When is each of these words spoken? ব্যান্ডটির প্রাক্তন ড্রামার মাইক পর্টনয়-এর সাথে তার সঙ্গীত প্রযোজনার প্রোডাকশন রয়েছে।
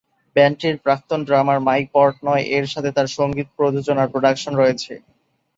ব্যান্ডটির 0.35 0.75
প্রাক্তন 0.85 1.19
ড্রামার 1.27 1.59
মাইক 1.67 1.85
পর্টনয়-এর 1.95 2.65
সাথে 2.73 2.89
তার 2.97 3.07
সঙ্গীত 3.17 3.47
প্রযোজনার 3.57 4.11
প্রোডাকশন 4.13 4.53
রয়েছে। 4.55 4.93